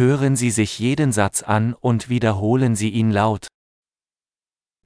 Hören 0.00 0.34
Sie 0.34 0.50
sich 0.50 0.78
jeden 0.78 1.12
Satz 1.12 1.42
an 1.42 1.74
und 1.74 2.08
wiederholen 2.08 2.74
Sie 2.74 2.88
ihn 2.88 3.10
laut. 3.10 3.48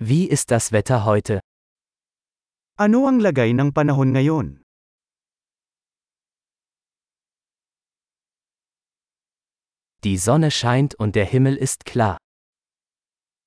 Wie 0.01 0.27
ist 0.27 0.51
das 0.51 0.73
Wetter 0.73 1.05
heute? 1.05 1.39
Ano 2.75 3.07
ang 3.07 3.23
lagay 3.23 3.55
ng 3.55 3.71
panahon 3.71 4.11
ngayon? 4.11 4.67
Die 10.03 10.19
Sonne 10.19 10.51
scheint 10.51 10.99
und 10.99 11.15
der 11.15 11.31
Himmel 11.31 11.55
ist 11.63 11.87
klar. 11.87 12.19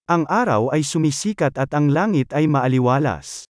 Ang 0.07 0.23
araw 0.31 0.71
ay 0.71 0.87
sumisikat 0.87 1.59
at 1.59 1.75
ang 1.75 1.91
langit 1.91 2.31
ay 2.31 2.47
maaliwalas. 2.47 3.46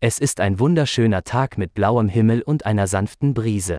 Es 0.00 0.18
ist 0.18 0.40
ein 0.40 0.58
wunderschöner 0.58 1.22
Tag 1.22 1.58
mit 1.58 1.74
blauem 1.74 2.08
Himmel 2.08 2.42
und 2.42 2.66
einer 2.66 2.86
sanften 2.86 3.34
Brise. 3.34 3.78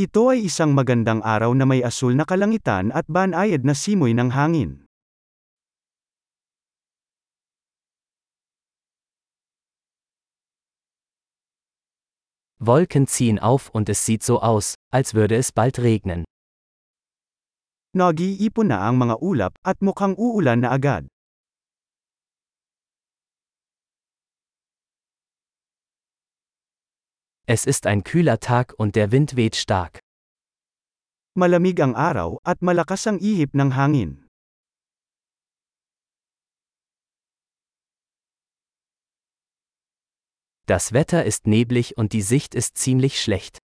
Ito 0.00 0.32
ay 0.32 0.48
isang 0.48 0.72
magandang 0.72 1.20
araw 1.20 1.52
na 1.52 1.68
may 1.68 1.84
asul 1.84 2.16
na 2.16 2.24
kalangitan 2.24 2.88
at 2.96 3.04
banayad 3.12 3.60
na 3.60 3.76
simoy 3.76 4.16
ng 4.16 4.32
hangin. 4.32 4.88
Wolken 12.56 13.04
ziehen 13.04 13.36
auf 13.36 13.68
und 13.68 13.92
es 13.92 14.06
sieht 14.06 14.24
so 14.24 14.40
aus, 14.40 14.80
als 14.88 15.12
würde 15.12 15.36
es 15.36 15.52
bald 15.52 15.76
regnen. 15.76 16.24
Nag-iipon 17.92 18.72
na 18.72 18.88
ang 18.88 18.96
mga 18.96 19.20
ulap 19.20 19.52
at 19.60 19.76
mukhang 19.84 20.16
uulan 20.16 20.64
na 20.64 20.72
agad. 20.72 21.11
Es 27.46 27.66
ist 27.66 27.86
ein 27.88 28.04
kühler 28.04 28.38
Tag 28.38 28.72
und 28.78 28.94
der 28.94 29.10
Wind 29.10 29.34
weht 29.34 29.56
stark. 29.56 29.98
Malamig 31.34 31.82
ang 31.82 31.96
araw 31.98 32.38
at 32.46 32.62
malakas 32.62 33.10
ang 33.10 33.18
ihip 33.18 33.50
ng 33.50 33.74
hangin. 33.74 34.22
Das 40.70 40.92
Wetter 40.94 41.26
ist 41.26 41.48
neblig 41.48 41.98
und 41.98 42.12
die 42.12 42.22
Sicht 42.22 42.54
ist 42.54 42.78
ziemlich 42.78 43.20
schlecht. 43.20 43.58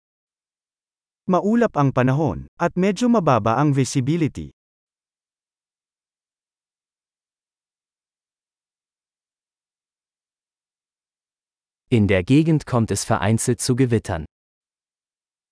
Maulap 1.28 1.76
ang 1.76 1.92
panahon, 1.92 2.48
at 2.56 2.80
medyo 2.80 3.12
mababa 3.12 3.60
ang 3.60 3.76
visibility. 3.76 4.55
In 11.90 12.08
der 12.08 12.24
Gegend 12.24 12.66
kommt 12.66 12.90
es 12.90 13.06
vereinzelt 13.06 13.62
zu 13.62 13.76
Gewittern. 13.76 14.26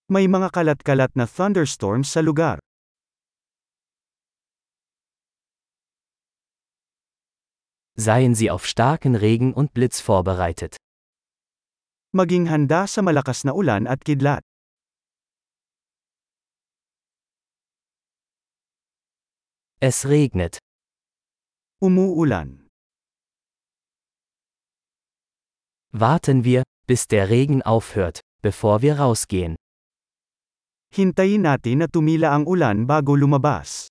May 0.09 0.26
mga 0.28 0.50
kalat-kalat 0.50 1.14
na 1.14 1.30
thunderstorms 1.30 2.09
sa 2.09 2.22
lugar. 2.25 2.58
Seien 7.95 8.34
Sie 8.34 8.50
auf 8.50 8.66
starken 8.66 9.14
Regen 9.14 9.53
und 9.53 9.73
Blitz 9.73 10.02
vorbereitet. 10.02 10.75
Maging 12.12 12.50
handa 12.50 12.90
sa 12.90 13.06
malakas 13.06 13.45
na 13.45 13.53
ulan 13.53 13.86
at 13.86 14.02
kidlat. 14.02 14.42
Es 19.80 20.06
regnet. 20.09 20.58
Umuulan. 21.78 22.62
Warten 25.96 26.44
wir, 26.44 26.64
bis 26.88 27.08
der 27.08 27.30
Regen 27.30 27.62
aufhört, 27.62 28.22
bevor 28.42 28.82
wir 28.82 28.98
rausgehen. 28.98 29.56
Hintayin 30.92 31.42
natin 31.42 31.78
na 31.78 31.88
tumila 31.88 32.34
ang 32.34 32.48
ulan 32.48 32.88
bago 32.88 33.16
lumabas. 33.16 33.90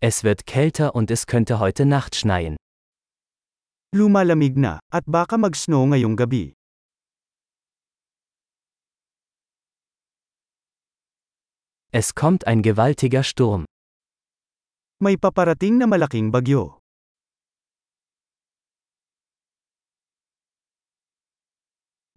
Es 0.00 0.24
wird 0.24 0.46
kälter 0.46 0.94
und 0.94 1.10
es 1.10 1.26
könnte 1.26 1.58
heute 1.58 1.84
Nacht 1.84 2.14
schneien. 2.16 2.56
Lumalamig 3.94 4.56
na, 4.56 4.80
at 4.90 5.04
baka 5.06 5.36
mag-snow 5.36 5.84
ngayong 5.84 6.16
gabi. 6.16 6.54
Es 11.92 12.14
kommt 12.14 12.46
ein 12.46 12.62
gewaltiger 12.62 13.22
Sturm. 13.22 13.66
May 14.98 15.14
paparating 15.14 15.78
na 15.78 15.86
malaking 15.86 16.34
bagyo. 16.34 16.82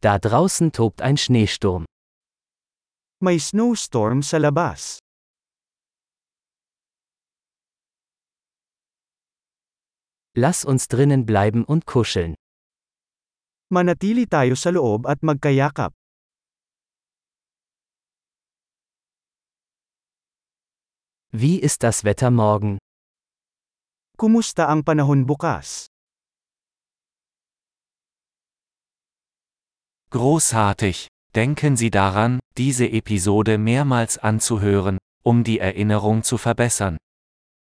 Da 0.01 0.17
draußen 0.17 0.73
tobt 0.73 1.05
ein 1.05 1.13
Schneesturm. 1.13 1.85
May 3.21 3.37
snowstorm 3.37 4.25
sa 4.25 4.41
labas. 4.41 4.97
Lass 10.33 10.65
uns 10.65 10.87
drinnen 10.89 11.29
bleiben 11.29 11.61
und 11.63 11.85
kuscheln. 11.85 12.33
Manatili 13.69 14.25
tayo 14.25 14.57
sa 14.57 14.73
loob 14.73 15.05
at 15.05 15.21
magkayakap. 15.21 15.93
Wie 21.33 21.59
ist 21.61 21.83
das 21.83 22.03
Wetter 22.03 22.29
morgen? 22.29 22.77
Kumusta 24.17 24.67
ang 24.67 24.83
panahon 24.83 25.25
bukas? 25.25 25.87
Großartig! 30.09 31.07
Denken 31.33 31.77
Sie 31.77 31.89
daran, 31.89 32.41
diese 32.57 32.91
Episode 32.91 33.57
mehrmals 33.57 34.17
anzuhören, 34.17 34.97
um 35.23 35.45
die 35.45 35.59
Erinnerung 35.59 36.23
zu 36.23 36.37
verbessern. 36.37 36.97